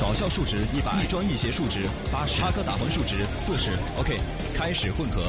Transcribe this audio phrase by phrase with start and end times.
[0.00, 3.72] 搞笑数值一百，一专一鞋数值八十，插科打诨数值四十。
[3.98, 4.16] OK，
[4.54, 5.24] 开始混合。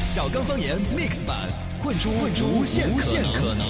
[0.00, 1.48] 小刚方言 Mix 版，
[1.80, 3.66] 混出混出无限可能。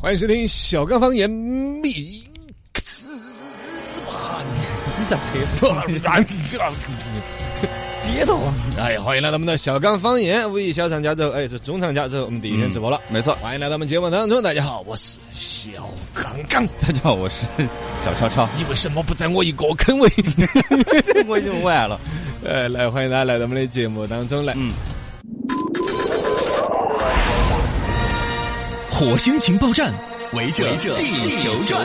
[0.00, 2.24] 欢迎收听小刚方言 Mix
[4.08, 4.44] 版。
[8.14, 8.24] 你咋黑？
[8.24, 8.54] 憋到啊！
[8.78, 13.00] 哎，欢迎来到我们的小刚方言五一小长假之后，哎，是中长假之后，我们第一天直播了。
[13.08, 15.70] 没错，欢迎来到我们节目当中，大家好，我是小
[16.12, 16.64] 刚刚。
[16.80, 17.44] 大家好，我是
[17.98, 18.48] 小超超。
[18.56, 20.08] 你为什么不在我一个坑位？
[21.26, 22.00] 我已经完了。
[22.46, 24.54] 哎，来，欢迎大家来到我们的节目当中来。
[24.56, 24.70] 嗯。
[28.90, 29.92] 火星情报站，
[30.34, 31.84] 围着地球转。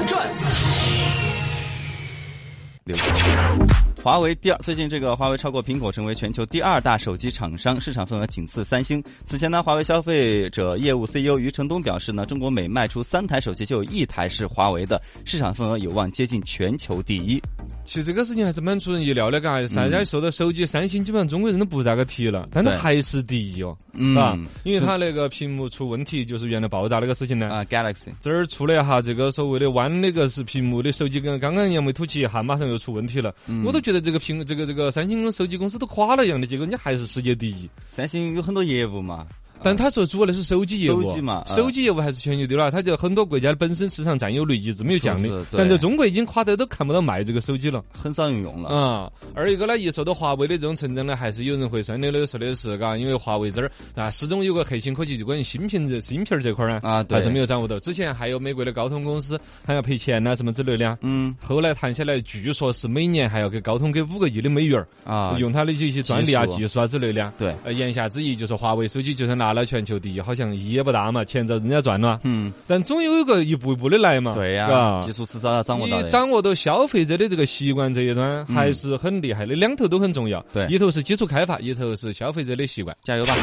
[4.10, 4.20] 六。
[4.20, 9.04] 华为第二，最近这个华为超过苹果成为全球第二大手机厂商，市场份额仅次三星。
[9.24, 17.40] 此前呢，华为消费者业务 CEO 余承东表示呢，中国每卖出三台手机就有一台是华为的，市场份额有望接近全球第一。
[17.84, 19.62] 其实这个事情还是蛮出人意料的，嘎。
[19.76, 23.78] 大家说到手机，三星基本上中国人都不咋个提了，但它还是第一哦，
[24.18, 27.50] 啊，因为它那个屏幕出问题，就是原来爆炸那个事情呢。
[27.50, 33.34] 啊，Galaxy 这儿出了一下这个所谓的弯那个是屏幕的手机，跟刚刚扬眉吐气一下，马上又出问题了。
[33.66, 37.70] 我都觉得这个苹这个这个三星手机公司都垮了一样的，结果你还是世界第一。
[37.88, 39.26] 三星有很多业务嘛。
[39.64, 48.70] 但他说主要的是手机业务，手机嘛，手机业务还是全球的了，他就很多国家的本身市场占有率一直没有降的，但在中国已经垮得都看不到卖这个手机了，很少人用了。
[48.70, 49.12] 啊。
[49.34, 57.80] 二一个呢，一说到华为的这种成长呢，还是有人会酸溜溜说的是，嘎，因为华为这儿啊，始终有个核心科技，就关于芯片这芯片这块儿呢，啊，还是没有掌握到。
[57.80, 66.90] 之前还有美国的高通公司还要赔钱呐，什么之类的，嗯，后来谈下来，据说是每年还要给高通给五个亿的美元啊，用他的这些专利啊、技术啊。
[66.90, 70.20] 之类的，对，呃，言下之意就是华为手机就算拿了全球第一。
[70.20, 83.34] 好像意义也不大嘛，钱在人家赚了，嗯，但总有一个一步一步的来嘛，对呀，技术迟早要掌握到你掌握到消费者的这个习惯这一端还是很厉害的，两头都很重要，对，一头是基础开发，一头是消费者的习惯，加油吧！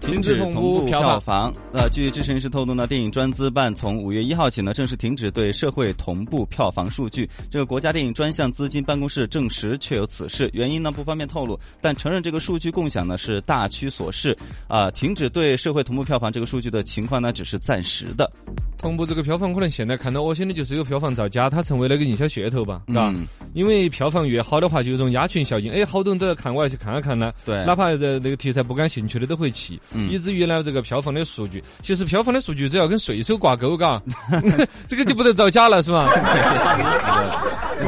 [0.00, 1.52] 停止同步票房。
[1.72, 7.28] 呃，据知情人士透露呢，电影专资办从五月一号起呢，正式停止对社会同步票房数据。
[7.50, 14.36] 这个国家电影专项资金办公室证实确有此事，原因呢不方便透露，但承认这个数据共享呢是大趋所势。
[14.68, 18.30] 啊，啊停止对社会同步票房这个数据的情况呢，只是暂时的。
[18.78, 23.12] 同步这个票房可能现在看到恶心的就是有票房造假，它成为了个营销噱头吧，是吧？
[23.54, 25.72] 因为票房越好的话，就有种鸭群效应。
[25.72, 27.32] 哎，好多人都要看，我要去看一看呢。
[27.44, 29.78] 对，哪怕这那个题材不感兴趣的都会去，
[30.10, 34.00] 以至于呢这个票房的数据，其实票房的数据只要跟税收挂钩，嘎，
[34.86, 36.08] 这个就不得造假了，是吧？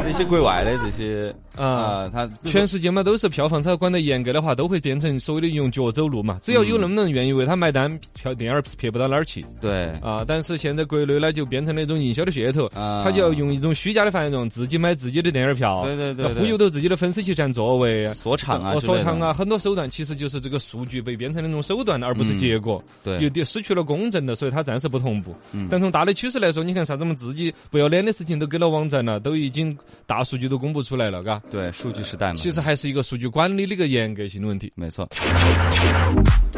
[0.04, 6.38] 这些国外的这些啊，它全世界嘛都是票房，它管得严格的话，都会变成所谓的用脚走路嘛。
[6.42, 9.44] 只要有那么多人愿意为他买单，票电影撇不到哪儿去。
[9.60, 25.36] 对啊，但是现在国内呢就变成了一种营销的噱头，他就要用一种虚假的繁荣，自己买自己的电影票，对对对，忽悠到自己的粉丝去占座位，说唱啊，说唱啊，很多手段其实就是这个数据被变成那种手段，而不是结果，对，就失去了公正的，所以它暂时不同步。
[25.68, 29.76] 但从大的趋势来说，你看啥子我们自己不要脸的事情都给了网站了，都已经
[30.06, 31.40] 大数据都公布出来了，嘎。
[31.50, 32.34] 对，数据时代嘛。
[32.34, 34.72] 其实还是一个数据管理的一个严格性的问题。
[34.74, 35.08] 没错。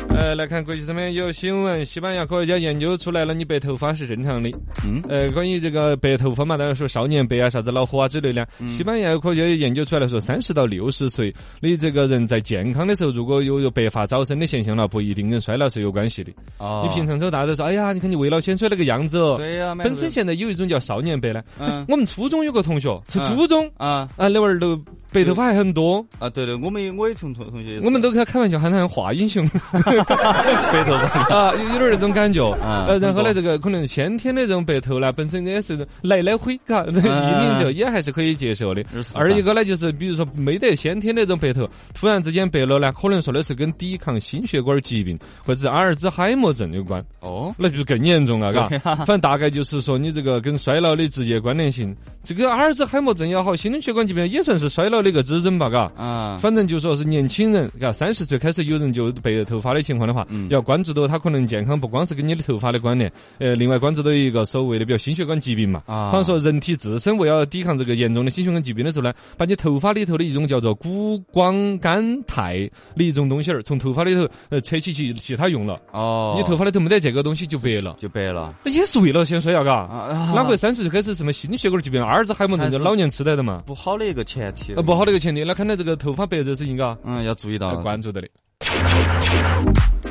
[0.09, 4.51] 呃，来看国际上面有新闻，西班牙科学家研究出来了，你白头发是正常的。
[4.85, 5.01] 嗯。
[5.09, 8.47] 呃，关于这个白头发嘛，当然说少年白啊，啥子老虎啊之类的。
[8.67, 16.33] 西班牙科学家研究出来了，说三十到六十岁的这个人在健康的时候，如果有有白发早生的现象了，不一定跟衰老是有关系的。
[16.59, 16.85] 哦。
[16.85, 19.37] 你平常时候大家都说，哎呀，你看你未老先衰那个样子哦。
[19.39, 19.75] 对呀。
[19.77, 21.43] 本身现在有一种叫少年白呢。
[21.59, 21.85] 嗯。
[21.89, 24.77] 我们初中有个同学，是初中啊啊，那会儿都。
[25.13, 26.31] 白头发还很多啊！
[26.31, 32.87] 对对，我们我也从同同学，我们都给他开玩笑喊他华英雄，白头发啊，有点那种感觉啊。
[33.01, 38.85] 然后呢，这个可能先天的这种白头呢，本身也是来来灰，嘎， 一领就也还是可以接受的。
[39.15, 47.05] 二一个呢，就是比如说没得先天那种白头，突然之间白了呢，可能说的是跟抵抗心血管疾病或者是阿尔兹海默症有关。
[47.19, 48.69] 哦，那就更严重了，嘎。
[49.05, 51.93] 反正大概就是说你这个跟衰老的直接关联性。
[52.23, 55.00] 这个阿尔兹海默症也好，心血管疾病也算是衰老。
[55.03, 60.49] 那个指征吧，嘎，啊，反正就说是年轻人，嘎，三十岁开始有人就白头发的情况的话，嗯。
[60.51, 83.63] 要关注到他可能健康不光是跟你的头发的关联，呃，另外关注到一个所谓的比较心血管疾病嘛，啊，好像说人体自身为了抵抗这个严重的心血管疾病的时候呢，把你头发里头的一种叫做谷胱甘肽的一种东西儿从头发里头呃扯起去其他用了，哦，你头发里头没得这个东西就白了，就白了，那也是为了先衰啊，嘎，哪会三十岁开始什么心血管疾病、阿尔兹海默症、老年痴呆的嘛？
[83.67, 84.75] 不好的一个前提。
[84.75, 88.29] 不好的一个前提，那看来这个头发白这事情，嘎，嗯，要注意到，关注的的。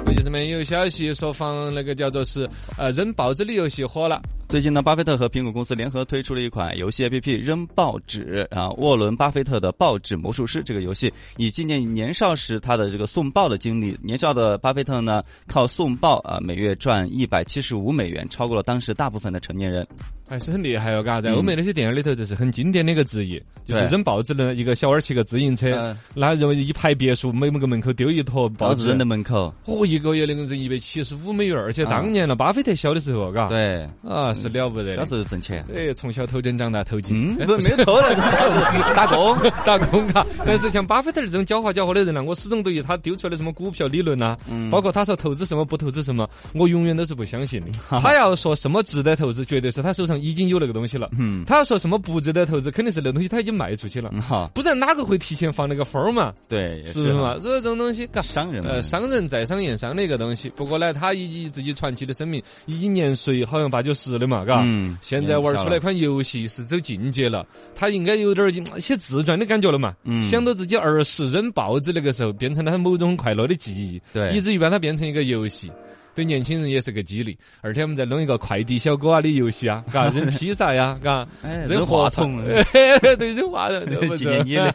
[0.04, 4.22] 国际上面有消息说放那个叫做是呃扔报纸的游戏火了。
[4.48, 13.96] 最近呢，巴菲特和苹果公司联合推出了一款游戏 APP“ 扔报纸”啊，沃伦·巴菲特的报纸魔术师这个游戏，以纪念年少时他的这个送报的经历。
[14.02, 19.88] 年少的巴菲特呢，靠送报啊，每月赚一百七十五美元，超过了当时大部分的成年人。
[20.30, 28.88] 还是很厉害哦，嘎，在欧美那些电影里头，这是很经典的一个职业，就是扔报纸的一个小娃儿骑个自行车，那认为一排别墅每个门口丢一坨报纸。
[28.88, 38.14] 扔在门口，哦，一个月能够挣一百七十五美元，而且当年了，巴菲特小的时候，嘎，对，啊，是了不得，小时候挣钱，对，从小偷针长大偷金，嗯，没偷了，
[38.96, 39.36] 打工。
[39.66, 40.25] 打工嘎。
[40.46, 44.38] 但是像巴菲特这种狡猾狡猾的人呢，我始终对于他丢出来的什么股票理论呐，
[44.70, 47.68] 包括他说投资什么不投资什么，我永远都是不相信的。
[48.00, 50.89] 他要说什么值得投资，绝对是他手上已经有那个东西。
[51.00, 56.33] 了，嗯，他要说什么不值得投资，肯定是那东西他已经卖出去了，哈，不然哪个会提前放那个风儿嘛？
[56.48, 57.39] 对，是不是嘛？
[57.39, 60.50] 所以这种东西，嘎商人，呃，商人在商言商的一个东西。
[60.50, 67.45] 不过呢，他以自己传奇的生命，已经年岁好像八九十的嘛，嘎，嗯，现在玩出来一款游戏是走境界了，
[67.75, 68.51] 他应该有点
[68.81, 75.72] 写自传的感觉了嘛，嗯，想到自己儿时扔报纸那个时候，变成了他某种快乐的记忆，对，以至于把它变成一个游戏。
[76.16, 81.26] 对年轻人也是个激励，而且我们再弄一个快递小哥啊的游戏啊， 嘎扔披萨呀，嘎
[81.68, 82.44] 扔话筒，
[83.18, 84.74] 对扔话筒，纪念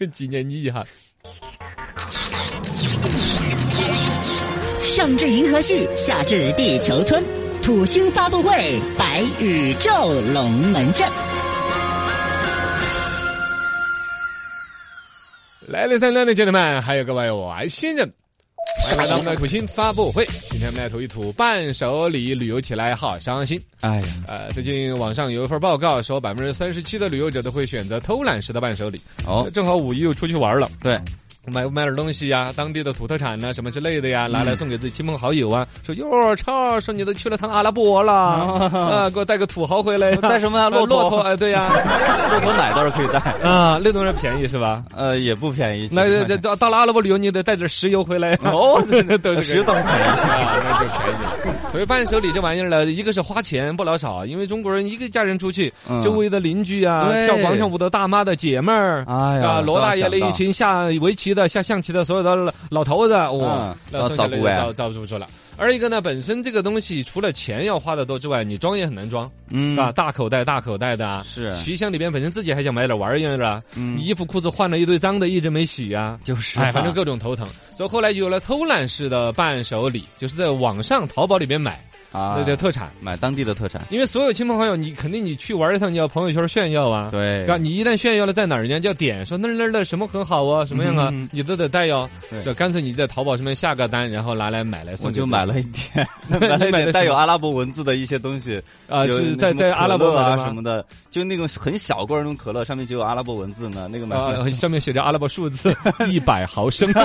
[0.00, 0.84] 你，纪念你一下。
[4.84, 7.22] 上至银河系，下至地球村，
[7.62, 9.90] 土星发布会，白宇宙
[10.32, 11.08] 龙门阵。
[15.66, 18.10] 来的三两的姐妹们，还有各位外星人。
[18.82, 20.24] 欢迎来到我们的苦心发布会。
[20.50, 23.60] 今天我们来吐一吐伴手礼，旅游起来好伤心。
[23.80, 29.00] 哎呀，呃，最近网上有一份报告说，百分之三十七的旅游者都会选择偷懒式的伴手礼。
[29.26, 30.70] 哦，正好五一又出去玩了。
[30.82, 30.98] 对。
[31.52, 35.66] 买买点东西呀，当地的土特产呐，什么之类的呀，拿来送给自己亲朋好友啊。
[35.84, 40.14] 说哟，超说你都去了趟阿拉伯了，啊，给我带个土豪回来。
[40.16, 40.68] 带什么呀？
[40.68, 41.20] 骆驼？
[41.20, 41.68] 哎，对呀，
[42.30, 44.84] 骆驼奶倒是可以带啊，那东西便宜是吧？
[44.96, 45.88] 呃，也不便宜。
[45.92, 48.38] 那到到了阿拉伯旅游，你得带点石油回来。
[48.42, 48.82] 哦，
[49.22, 51.70] 都 是石油倒便宜啊，那就便宜。
[51.70, 55.72] 所以伴手礼这玩意儿呢，一个是花钱不老少，因为中国人一个家人出去，
[56.02, 62.22] 周围的邻居啊，跳广场舞的大妈的姐妹儿，哎呀，罗大爷那一群下围棋的、下象棋的所有。
[62.22, 65.26] 的老头子，哇，那剩下的遭遭不住了。
[65.56, 77.48] 而一个呢，本身这个东西除了钱要花的多之外，你装也很难装，嗯，啊，大口袋大口袋的，是皮箱里边本身自己还想买点玩意儿的，嗯，衣服裤子换了一堆脏的，一直没洗啊，就是，哎，反正各种头疼。
[77.74, 81.82] 所以后来就有了偷懒式的伴手礼，就是在网上淘宝里边买。
[82.12, 92.08] 啊，对对特产，买当地的特产，因为所有亲朋好友，你肯定你去玩一趟，你要朋友圈炫耀啊，对，你一旦炫耀了，在哪儿人家就要点说那那那什么很好啊，什么样啊，你都得带哟，
[92.42, 95.08] 就干脆你在淘宝上面下个单，然后拿来买来送。
[95.08, 96.08] 我就 买了一点，
[96.40, 104.16] 买了一点带有阿拉伯文字的一些东西啊，是在在阿拉伯啊什么的，就那种很小罐那种可乐，上面就有阿拉伯文字呢，那个买
[104.50, 105.74] 上面写着阿拉伯数字
[106.08, 106.90] 一百毫升，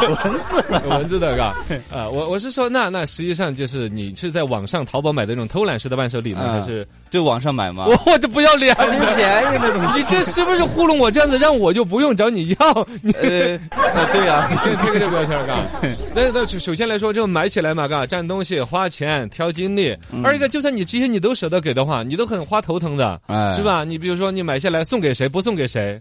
[0.00, 1.54] 文字文字的，嘎
[1.92, 4.16] 啊，我我是说，那那实际上就是你。
[4.16, 7.84] 是在网上淘宝买的那种偷懒式的伴手礼吗，还是就网上买吗？
[8.06, 9.98] 我这不要脸，这么便宜的东西。
[9.98, 11.10] 你这是不是糊弄我？
[11.10, 12.66] 这样子让我就不用找你要？
[13.12, 13.58] 呃，
[14.10, 15.54] 对呀， 你先贴个这标签，嘎。
[16.14, 19.94] 那那首先来说，就买起来嘛，嘎，占东西、花钱、挑精力。
[20.24, 23.20] 二一个，就算你这些你都舍得给的话，你都很花头疼的，
[23.54, 23.84] 是吧？
[23.84, 26.00] 你比如说，你买下来送给谁，不送给谁？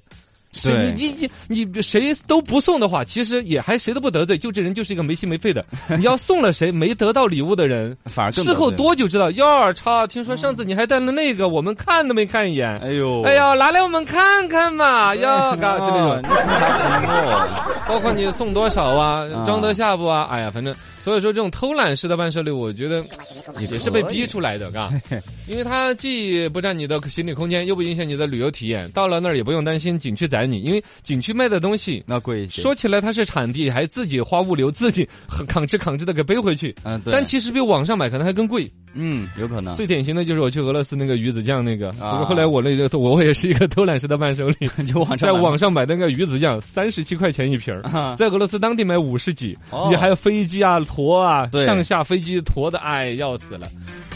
[0.55, 5.63] 是你你你你谁都不送的话，其实也还谁都不得罪，就这人就是一个没心没肺的。
[5.97, 9.29] 你要送了谁没得到礼物的人，反而事后多久知道？
[9.31, 10.07] 哟，超！
[10.07, 12.77] 听说上次你还带了那个，我们看都没看一眼。
[12.79, 15.13] 哎呦，哎呀，拿来我们看看嘛！
[15.15, 16.23] 哟，嘎，是那种。
[17.87, 20.27] 包括你送多少啊，装得下不啊？
[20.31, 20.73] 哎呀，反正。
[21.05, 23.05] 所以说，这种偷懒式的伴手礼，我觉得
[23.59, 24.91] 也是被逼出来的，嘎，
[25.47, 28.89] 因为它既不占你的行李空间，又不影响你的旅游体验。
[28.89, 32.59] 到了那儿也不用担心景区宰你，因为景区卖的东西那贵一些。
[32.59, 35.07] 说起来它是产地，还自己花物流，自己
[35.47, 36.75] 扛吃扛吃的给背回去。
[36.81, 38.67] 嗯，但其实比网上买可能还更贵。
[38.95, 39.75] 嗯，有可能。
[39.75, 49.57] 最典型的就是我去俄罗斯那个鱼子酱那个，不过后来我那个我也是一个偷懒式的伴手礼， 就网上在网上买那个鱼子酱，三十七块钱一瓶儿，在俄罗斯当地买五十几，
[49.89, 50.79] 你还有飞机啊。
[50.79, 53.67] 驮啊，上下飞机驮的，哎，要死了。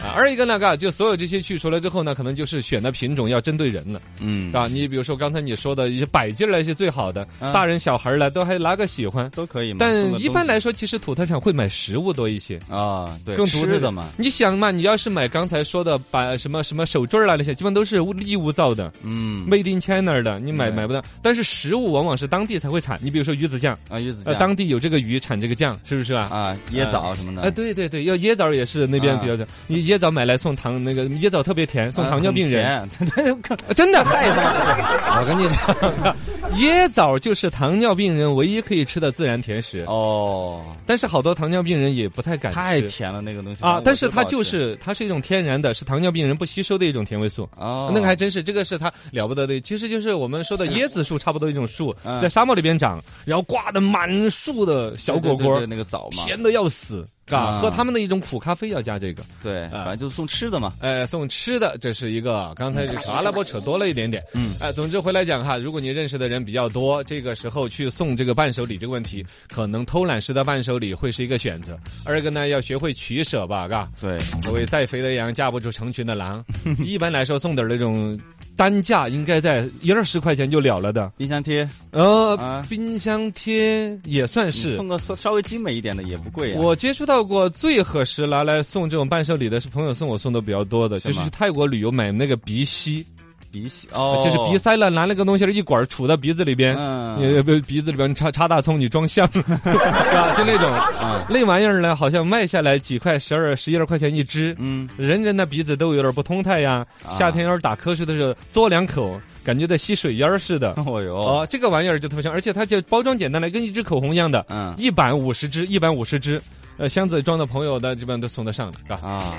[0.02, 9.30] 啊，二一个呢，嘎，就所有这些去除了之后呢，可能就是选的品种要针对人了，嗯，啊，你比如说刚才你说的一些摆件儿那些最好的，嗯大人小孩儿呢都还拿个喜欢。
[9.32, 9.78] 都可以嘛。
[9.80, 18.92] 但一般来说，其实土特产会买食物多一些，啊，对，更独特吃的嘛，你想嘛，你要是买刚才说的把什么什么手坠儿啊那些，基本都是物义乌造的。
[19.04, 21.04] 嗯，Made in China 的，你买买不到。
[21.22, 26.30] 但是食物往往是当地才会产，你比如说鱼子酱，啊，鱼子呃，酱当地有这个鱼产这个酱，是不是啊？
[26.32, 29.48] 啊，椰枣什么的，哎，对对对，要椰枣也是那边啊比较的。
[29.68, 32.88] 你椰枣买来送糖，那个椰枣特别甜，送糖尿病人，
[33.76, 34.04] 真的。
[34.04, 35.20] 太棒了。
[35.20, 36.16] 我跟你讲，
[36.56, 39.84] 椰枣就是糖尿病人唯一可以吃的自然甜食。
[39.88, 43.82] 哦，但是好多糖尿病人也不太敢吃太甜了那个东西啊。
[43.84, 47.48] 但是它它就是它是一种天然的，是糖尿病人不吸收的一种甜味素。
[47.56, 49.60] 哦，那个还真是，这个是它了不得的。
[49.62, 59.24] 其实就是我们说的椰子树，差不多一种树，嗯在沙漠里边长，然后挂的满树的小果果那个枣嘛，甜的要死，嘎，啊喝他们的一种苦咖啡要加这个。
[59.42, 60.74] 对，反正就是送吃的嘛。
[60.82, 64.24] 呃，送吃的这是一个，刚才就扯阿拉伯扯多了一点点。
[64.34, 71.78] 嗯哎、总之回来讲哈，如果你认识的人比较多，这个时候去送这个伴手礼这个问题，可能偷懒式的伴手礼会是一个选择。
[72.06, 73.90] 二个呢，要学会取舍吧，嘎。
[74.00, 76.44] 对，所谓再肥的羊架不住成群的狼，
[76.80, 78.20] 一般来说送点那种
[78.56, 84.76] 单价应该在一二十块钱就了了的，冰箱贴呃，啊冰箱贴也算是。
[84.76, 86.60] 送个稍稍微精美一点的也不贵啊。
[86.62, 93.06] 我接触到过最合适拿来送这种伴手礼的是朋友送我送的比较多的，是就是去泰国旅游买那个鼻吸，
[93.52, 100.34] 鼻息哦，就是鼻塞了拿那个东西一管杵到鼻子里边，嗯鼻子里边插插大葱，你装香， 是吧？
[100.36, 104.56] 就那种，嗯那玩意儿呢，好像卖下来几块，十二十一二块钱一支。
[104.60, 110.74] 嗯，人人的鼻子都有点不通泰呀，啊夏天要是打瞌睡的时候嘬两口，感觉在吸水烟似的。
[110.86, 116.42] 哦哟，哦，这个玩意儿就特别香，而且它就包装简单了，跟一支口红一样的，嗯一板五十支，一板五十支，
[116.80, 118.96] 呃，箱子装的朋友的基本上都送得上的，嘎。
[119.06, 119.38] 啊，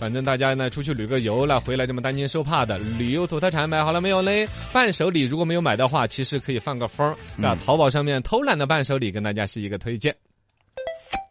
[0.00, 4.48] 反正大家呢出去旅个游了，回来这么担惊受怕的，旅游土特产买好了没有嘞？
[4.72, 10.12] 伴手礼如果没有买的话，其实可以放个风儿，啊，淘宝上面偷懒的伴手礼跟大家是一个推荐。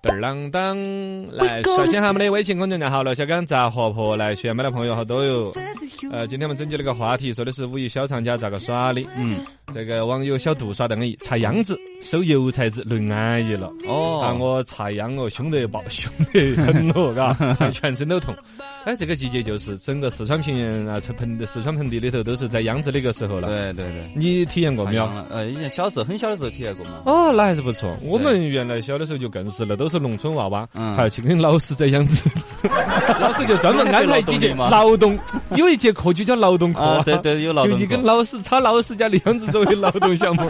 [0.01, 5.53] 嘚儿啷当，来首先哈我们的微信公众账号“罗小刚杂货铺”，来选买的朋友好多哟。
[6.13, 9.01] 呃，今天我们征集了个话题，说的是五一小长假咋个耍的。
[9.17, 13.67] 嗯，这个网友小杜耍得安逸，插秧子，收油菜籽，论安逸了。
[13.67, 17.33] 啊，哦，我插秧哦，凶得爆，凶得很哦，嘎，
[17.71, 18.35] 全身都痛。
[18.85, 23.47] 哎，这个季节就是整个四川平原啊，成盆四川盆地里头都是在秧子那个时候了。
[23.47, 25.05] 对对对，你体验过没有？
[25.05, 25.27] 了？
[25.29, 27.01] 呃，以前小时候很小的时候体验过嘛。
[27.05, 27.95] 哦，那还是不错。
[28.01, 32.29] 我们原来小的时候就更是了，都是农村娃娃，嗯还要去跟老师在秧子，
[33.19, 35.17] 老师就专门安排几节吗劳动，
[35.55, 40.43] 有一节课就叫劳动课啊，对对，有劳动就去跟老师插老师家的样子作为劳动项目，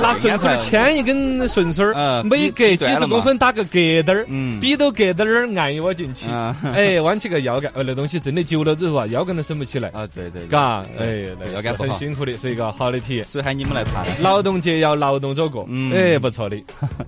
[0.00, 4.60] 老师拿顺水牵一根顺水儿，嗯每隔几十公分打个格灯儿，嗯。
[4.60, 6.54] 比到格灯儿按一窝进去，啊。
[6.74, 13.24] 哎，弯起个腰杆，呃，那东西真的久了之后啊，腰杆都伸不起来，啊，对对，嘎，哎，那个是腰杆很辛苦的，是一个好的体验。
[13.24, 14.02] 所以喊你们来查。
[14.04, 14.10] 的。
[14.22, 15.92] 劳动节要劳动走过，嗯。
[15.92, 16.56] 哎，不错的。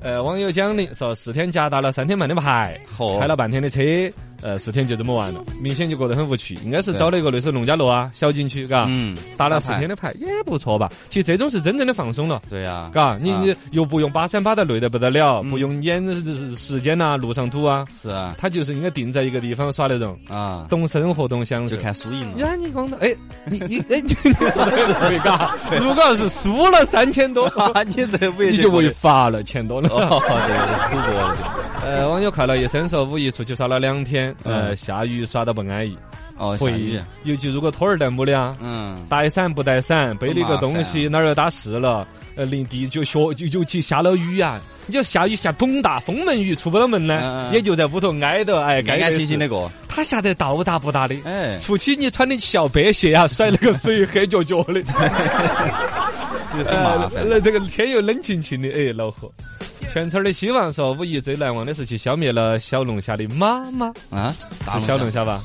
[0.01, 2.79] 呃，网友讲的说四天假打了三天半的牌，
[3.21, 3.81] 开了半天的车，
[4.43, 6.55] 呃，四天就这么完了，明显就过得很无趣。
[6.65, 10.91] 应该是找了一个类似农家乐啊小景区，嘎，嗯，打了四天的牌也不错吧？
[11.09, 12.43] 其实这种是真正的放松了。
[12.51, 16.05] 对呀，嘎，你啊你又不用把山把得累得不得了，嗯不用撵
[16.57, 21.83] 时间呐、路上堵啊，是啊他就是应该定在一个地方耍那种，啊，懂生活，懂享受就。
[21.83, 22.39] 看输赢了。
[22.39, 23.15] 呀，你光头，哎，
[23.47, 25.55] 你你哎，你你说的对嘎。
[25.81, 29.89] 如果要是输了三千多，啊， 你这个你就违法了，钱多了。
[29.91, 35.97] 哦，对，赌博了呃，网友快乐一生说五一出去耍了两天，呃，嗯下雨耍得不安逸，
[36.39, 49.47] 哦，下会雨，尤其如果拖儿带母的啊，嗯，带伞不带伞，背了一个东西，哪儿又打湿了，呃，淋地就学就尤其下了雨啊，你要下雨下崩大风门雨，出不了门呢，也就在屋头挨着，哎，干干净净的。
[49.49, 49.71] 过。
[49.87, 54.83] 他下得倒打不打的，哎，出去你穿的小白鞋啊， 甩那个水黑脚脚的。
[57.27, 59.31] 那这个天又冷清清的，哎，恼火。
[59.95, 64.35] 全村儿的希望说，五一最难忘的是去消灭了小龙虾的妈妈，啊，
[64.73, 65.41] 是小龙虾吧？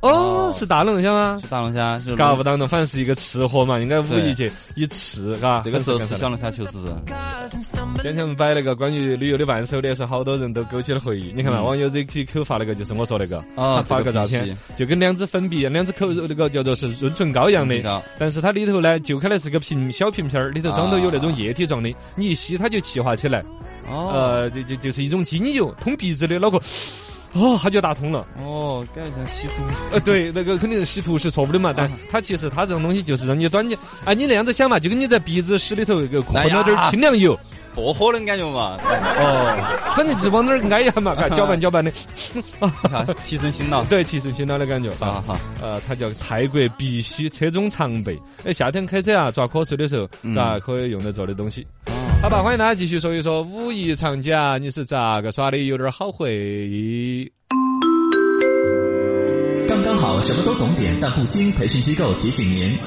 [0.00, 1.40] 哦哦，是大龙虾吗？
[1.42, 5.62] 是大龙虾就是搞不当中，反正是一个吃货嘛，应该五一对节一吃，嘎。
[5.64, 7.58] 这个时候吃小龙虾确实是，
[8.02, 11.32] 今天我们摆那个关于旅游的伴手礼，是好多人都勾起了回忆。
[11.34, 23.42] 你看嘛，嗯网友 ZQ 发那个，就是我说那个，哦他发了个照片，就跟两只粉笔、两只口那个叫做是润唇膏一样的，的，但是它里头呢，就开来是个瓶小瓶瓶儿，里头装的有那种液体状的，你一吸它就气化起来，
[23.88, 26.60] 哦，呃，就就就是一种精油，通鼻子的，脑壳，
[27.34, 28.26] 哦，它就打通了。
[28.38, 29.62] 哦，感觉像吸毒，
[29.92, 37.38] 呃， 对，那个肯定是吸毒是错误的嘛，但啊它其实它这种东西就是让你短期，啊，你那样子想嘛，就跟你在鼻子屎里头一个混了点清凉油，
[37.74, 38.78] 薄荷的感觉嘛。
[39.16, 41.92] 哦，反正就往那儿挨一下嘛，搅拌搅拌的，
[43.24, 43.82] 提神醒脑。
[43.90, 44.90] 对，提神醒脑的感觉。
[45.04, 48.16] 啊哈，呃，它叫泰国鼻吸车中常备。
[48.44, 51.66] 哎，夏天开车啊，抓瞌睡的时候，啊，可以用得着的东西。
[52.24, 55.58] 好吧，欢迎大家继续说一说五一长假你是咋个耍的？
[55.58, 57.30] 有点好回忆。
[59.68, 61.52] 刚刚好，什么都懂点，但不精。
[61.52, 62.78] 培训机构提醒您：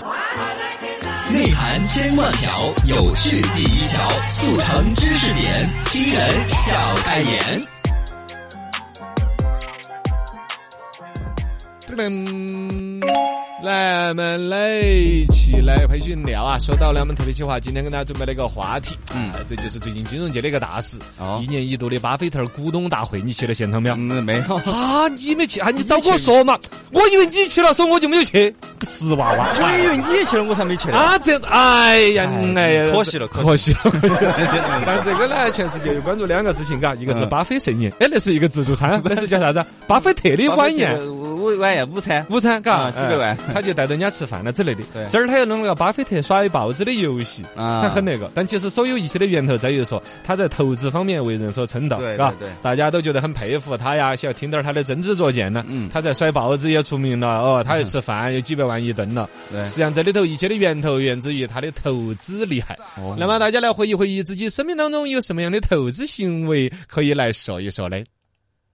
[1.32, 7.62] 内涵千万条，有序第一条，速成知识点，新人笑开颜。
[11.96, 11.96] 噔。
[11.96, 13.47] 噔。
[13.64, 16.60] 来，我们来一起来培训聊啊！
[16.60, 23.96] 说到了我们特别计划，今天跟大家准备了一个话题，嗯，这就是最近金融界的一个大事，哦，一年一度的巴菲特股东大会，你去了现场没有？
[23.96, 24.56] 嗯，没有。
[24.58, 25.72] 啊，你没去啊？
[25.72, 26.56] 你早跟我说嘛！
[26.94, 28.54] 我以为你去了，所以我就没有去。
[28.86, 29.50] 死娃娃！
[29.60, 33.80] 我以为你也去了，我才没去啊，这样子，哎呀，哎呀，可惜了，可惜了。
[34.86, 39.66] 但这个呢，全世界又关注两个事情，嘎，一个是巴菲盛宴，哎，那是一个自助餐， 那是叫啥子？
[39.88, 40.96] 巴菲特的晚宴。
[41.60, 44.84] 晚宴午餐，午餐，嘎，几百万，他就带着人家吃饭了之类的。
[44.94, 48.32] 对，这儿他又弄了个巴菲特甩报纸的游戏，啊，很那个。
[48.34, 52.34] 但其实所有一切的源头在于说，他在投资方面为人所称道，对，吧？
[52.40, 55.66] 对，大家都觉得很佩服他呀，想听点他的真知灼见呢。
[55.68, 59.30] 嗯，他在甩报纸也出名了，哦，他又吃饭有几百万一顿了。
[59.52, 62.78] 对，实际上这里头一切的源头源自于他的投资厉害。
[62.98, 67.98] 哦，那么大家来回忆回忆自己生命当中有什么样的投资行为可以来说一说呢？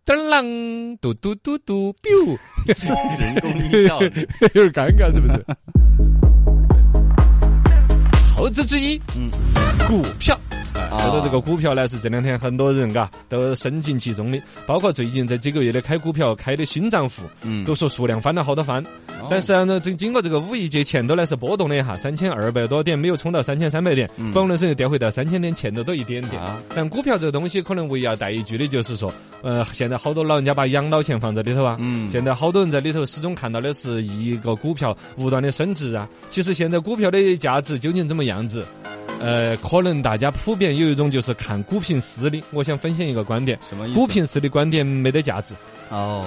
[0.05, 2.37] 噔啷，嘟嘟嘟嘟，biu，
[3.17, 4.01] 人工音效，
[4.53, 5.45] 有点尴尬，是不是？
[8.35, 9.31] 投资之一，嗯，
[9.87, 10.37] 股票。
[10.73, 18.83] 说到这个股票呢，是这两天很多人嘎都深进其中的，包括最近这几个月的开股票开的新账户，嗯，都说数量翻了好多番。
[19.29, 26.41] 但是呢，这经过这个五一节前头呢是波动的哈，三千二百多点没有冲到三千三百点，本轮是又掉回到三千点前头多一点点。
[26.75, 29.11] 但股票这个东西可能唯一要带一句的就是说，
[29.41, 36.07] 呃，现在好多老人家把养老钱放在里头啊，嗯，现在好多人在里头始终看到的是一个股票不断的升值啊。
[36.29, 38.65] 其实现在股票的价值究竟怎么样子？
[39.23, 43.99] 呃，可能大家普遍有一种就是看股评师的，我想分享一个观点，什么意思？
[43.99, 45.53] 股评师的观点没得价值。
[45.89, 46.25] 哦。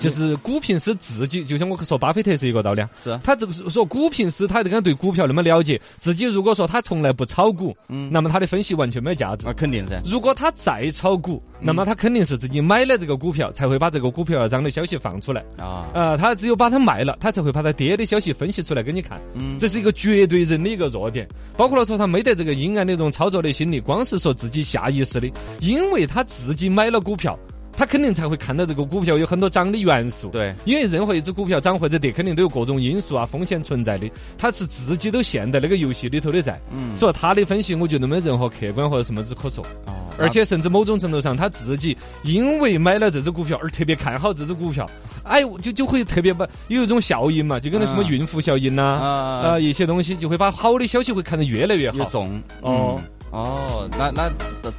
[0.00, 2.88] 就是股评师自己，就像我说巴菲特是一个道理啊。
[3.04, 9.44] 是他这个说股评师，他这个对股票那么了解，自己如果说他从来不炒股，嗯，那么他的分析完全没有价值。
[9.46, 10.00] 那肯定噻。
[10.04, 15.86] 如果他再炒股，那么他肯定是自己买了这个股票，才会把这个股票要涨的消息放出来啊。
[15.92, 19.20] 呃，他只有把它卖了，他才会把它跌的消息分析出来给你看。
[19.34, 21.28] 嗯，这是一个绝对人的一个弱点。
[21.56, 27.38] 包括了说他没得这个阴暗的这种操作的心理，光是说自己下意识的，因为他自己买了股票。
[27.80, 34.06] 他肯定才会看到这个股票有很多涨的元素，对，因为任何一只股票涨或者跌，肯定都有各种因素啊，风险存在的。
[34.36, 39.64] 他是自己都陷在那个游戏里头的在，嗯，所以他的分析，我觉得没任何客观或者什么之可说。
[39.86, 44.86] 哦，而且甚至某种程度上，他自己因为买了这只股票而特别看好这只股票，
[45.24, 52.04] 哎，就就会特别把有一种效应嘛，就跟那什么孕妇效应呐，啊，一些东西就会把好的消息会看得越来越好。
[52.10, 54.30] 重哦哦，那那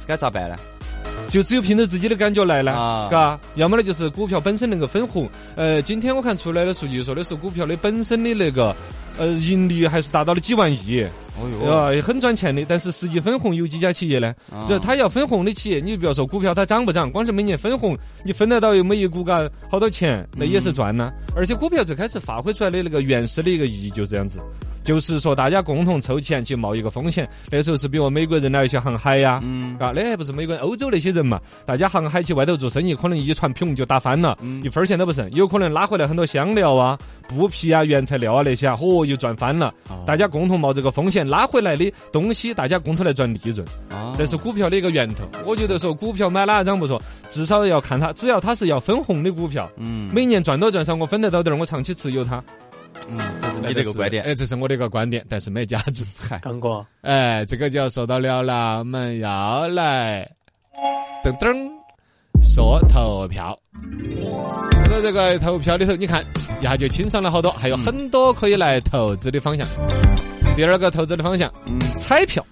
[0.06, 0.56] 该咋办呢？
[1.32, 5.26] 就只有凭着自己的感觉来了，嘎，要么呢就是股票本身能够分红。
[5.56, 8.76] 呃，今天我看出来的数据说的是股票的本身的那个
[9.18, 11.04] 呃盈利还是达到了几万亿，
[11.38, 12.64] 哦哟，很赚钱的。
[12.68, 14.34] 但是实际分红有几家企业呢？
[14.66, 21.12] 就是他要分红的企业，你比如说股票它涨不涨，光是每年分红，你分得到有每一股嘎好多钱，那也是赚呐。
[21.34, 24.40] 而且股票最开始发挥出来的那个原始的一个意义就这样子。
[24.84, 27.28] 就是说，大家共同凑钱去冒一个风险。
[27.52, 31.40] 那时候是比如美国人来一些航海呀，嗯，啊，那还不是美国人、欧洲那些人嘛？
[31.64, 35.30] 大家航海去外头做生意，可能一船平就打翻了，一分钱都不剩。
[35.30, 36.98] 有可能拉回来很多香料啊、
[37.28, 39.72] 布匹啊、原材料啊那些啊，嚯，又赚翻了。
[40.06, 43.66] 大家共同冒这个风险，拉回来的东西，大家共同来赚利润。
[44.16, 45.24] 这是股票的一个源头。
[45.46, 52.42] 我觉得说股票买哪张不说，至少要看它，只要它是要分红的股票，嗯，每年赚多赚少，我分得到点儿，我长期持有它。
[53.08, 56.04] 嗯，这是你的一个观点，哎，这是我的一个观点，但是没价值。
[56.16, 60.30] 嗨，刚哥，哎，这个就要说到了了，我们要来
[61.24, 61.52] 噔噔
[62.40, 63.58] 说投票。
[64.92, 66.22] 说到这个投票里头，你看
[66.60, 69.66] 一下就清爽了好多，还有很多可以来投资的方向。
[70.54, 72.44] 第二个投资的方向，嗯，彩票。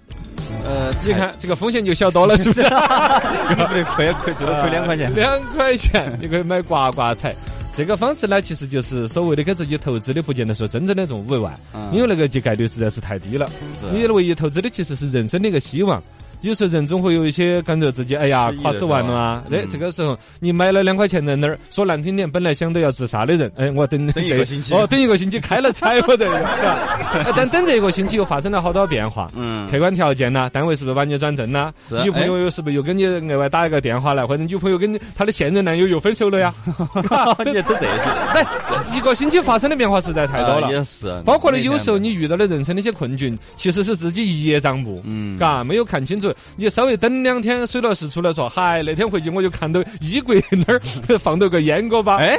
[0.65, 2.63] 呃，你看这个风险就小多了，是不是？
[3.95, 7.37] 亏亏最多亏两块钱， 两块钱你可以买刮刮彩。
[7.75, 11.61] 这个方式呢，其实就是所谓的给自己投资的，不见得说真正的中五百万，
[11.93, 13.47] 因为那个概率实在是太低了。
[13.93, 16.03] 你唯一投资的其实是人生的一个希望。
[16.43, 27.33] 有时候人总会有一些感觉自己哎呀垮死完了啊，哎，这个时候你买了两块钱在那儿，说难听点，本来想都要自杀的人，哎，我等等一个星期，哦，等一个星期开了彩我这个，是 吧？
[27.37, 31.73] 但等这一个星期又发生了好多变化，嗯，客观条件呢，单位是不是把你转正呐？
[31.79, 36.55] 是，女朋友又是不是又跟你额外打一个电话来，或者女朋友跟她的现任男友又分手了呀？
[37.45, 38.47] 你等这些， 哎，
[38.95, 50.81] 一个星期发生的变化实在太多了，也是，包括了，有时候你遇到的人生的一些困境，其实是自己一叶障目，嗯，嘎，没有看清楚，你稍微等两天，水老师出来说，嗨，那天回去我就看到衣柜那儿
[51.19, 52.37] 放到个烟锅巴，哎，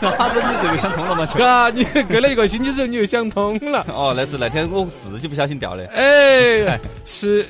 [0.00, 1.26] 啥子你这个想通了吗？
[1.36, 7.46] 嘎，你隔了一个星期之后你就想通了，哦，那是那天我自己不小心掉的，哎，是，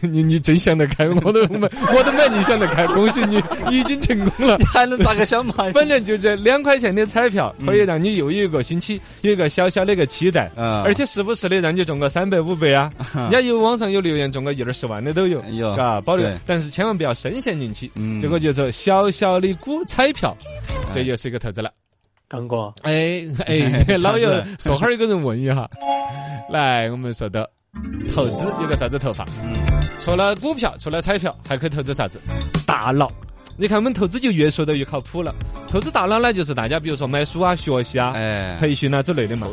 [0.00, 5.54] 你你真想得开，我都没，我都没你想得开，恭喜你，你已经成功了，你还能咋个想嘛？
[5.74, 20.36] 反正就这两块钱的彩票，可以让你又有一个星期有一个小小的一个期待，嗯，而且时不时的让你中个三百五百啊， 人家有网上有留言中个一二十万的都有，有，嘎，保留，但是千万不要深陷进去，嗯，这个就做小小的股彩票，
[20.92, 21.70] 这就是一个投资了。
[22.28, 25.68] 刚哥，哎 哎，老友，说哈儿有个人问一下，
[26.50, 27.48] 来，我们说的
[28.14, 29.24] 投资有个啥子投法？
[29.42, 29.54] 嗯，
[29.98, 32.20] 除了股票，除了彩票，还可以投资啥子？
[32.66, 33.10] 大脑。
[33.56, 35.32] 你看，我们投资就越说的越靠谱了。
[35.68, 38.12] 投资大脑呢，就是大家比如说买书啊、学习啊、
[38.58, 39.46] 培训啊之类的嘛。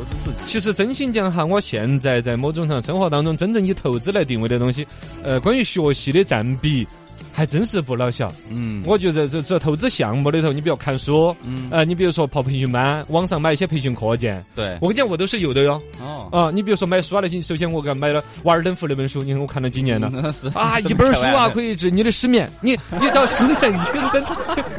[0.44, 4.84] 其实真心讲哈，我现在在某种上生活当中，真正以投资来定位的东西，
[5.22, 6.86] 呃，关于学习的占比。
[7.32, 20.12] 还真是不老小，嗯，我觉得这这投资项目里头，你比如看书，嗯，呃，你比如说跑培训班，网上买一些培训课件，对，我跟你讲，我都是有的哟，哦，啊，你比如说买书啊那些，首先我给买了《瓦尔登湖》那本书，你看我看了几年了，
[20.54, 24.24] 啊，一本书啊可以治你的失眠，你你找失眠医生，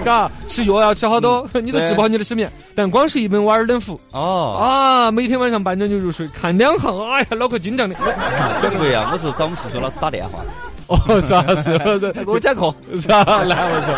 [0.06, 10.40] 嘎， 吃药要吃好多，你都治不好你的失眠，但光是一本《瓦尔登湖》，哦，啊，每天晚上半点就入睡，看两行，哎呀，脑壳紧张的，不 对呀，我是找我们数学老师打电话。
[10.88, 11.78] 哦，是啊，是，
[12.26, 13.96] 给我讲课， 是啊，来我说，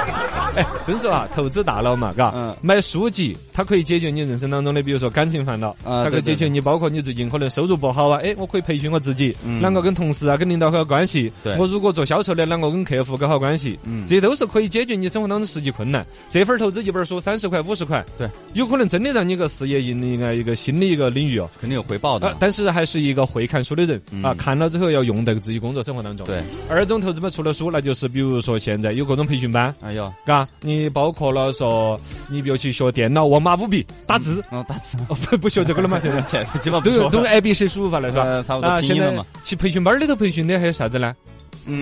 [0.55, 16.05] 哎， 真是啊，投资大佬嘛，嘎，嗯，买书籍，它可以解决你人生当中的，比如说感情烦恼，啊，它可以解决你，包括你最近可能收入不好啊，哎，我可以培训我自己，啷个跟同事啊，跟领导搞好关系，对，我如果做销售的，啷个跟客户搞好关系，嗯，这都是可以解决你生活当中实际困难。
[16.29, 22.35] 这份投资一本书三十块五十块，对，有可能真的让你个事业引领啊一个新的一个领域哦，肯定有回报的。
[22.39, 26.25] 但是还是一个会看书的人啊，看了之后要用在自己工作生活当中。
[26.25, 35.99] 对，二种投资嘛，除了书，那就是比如说现在有各种培训班，哎呦，嘎，你包括了说，你比如去学电脑、我马五笔、打字，哦，打字，不不学这个了嘛？
[36.01, 38.43] 现在基本都用都是 A B C 输入法了是吧？
[38.43, 39.25] 差不多拼音了嘛。
[39.43, 41.13] 去培训班里头培训的还有啥子呢？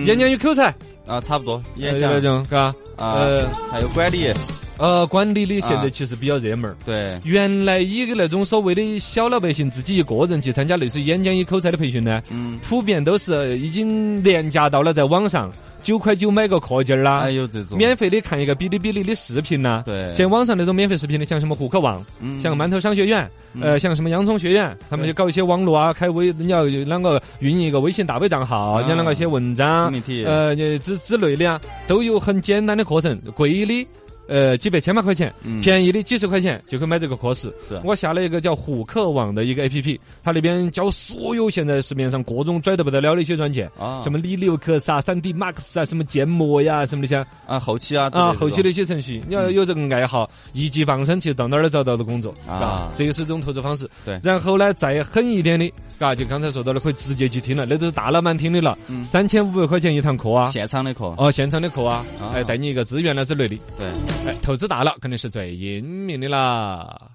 [0.06, 0.74] 演讲与口才
[1.06, 3.26] 啊，差不多演讲那种，嘎，啊，
[3.70, 4.32] 还有管理。
[4.76, 6.76] 呃，管理的现在其实比较热门儿。
[6.84, 15.48] 对，原来以那种所谓的小老百姓自己一个人去参加类似演讲与口才的培训呢，嗯，普遍都是已经廉价到了在网上
[15.84, 17.76] 九块九买个课件儿啦，还有这种。
[17.76, 19.82] 免费的看一个哔哩哔哩的视频呐。
[19.84, 22.04] 对，像网上那种免费视频的，像什么户口网，
[22.40, 29.92] 像馒头商学院，呃，像什么洋葱学院，他们就搞一些网络啊，开微，你要啷个运营一个微信大 V 账号，你要啷个写文章，
[30.24, 33.86] 呃，之之类的啊，都有很简单的课程，贵的。
[34.26, 35.32] 呃，几百千把块钱，
[35.62, 37.52] 便宜的几十块钱就可以买这个课时。
[37.66, 37.80] 是。
[37.84, 53.88] 我下了一个叫虎课网的一个 A P P，它那边教所有现在市面上各种拽得不得了的一些软件啊，什么李留克啊、三 D Max 啊、什么建模呀、什么那些啊，后期啊啊，后期的一些程序，你要有这个爱好，一技傍身，其实到哪儿都找到的工作啊，这个是一种投资方式。
[54.04, 55.70] 对，然后呢，再狠一点的。
[55.96, 58.76] 嘎，就刚才说到的，可以直接去听了，那都是大老板听的了。
[59.04, 61.14] 三千五百块钱一堂课啊，现场的课。
[61.16, 63.56] 哦，现场的课啊，哎，带你一个资源了之类的。
[63.76, 63.86] 对，
[64.26, 67.10] 哎，投资大了肯定是最英明的啦。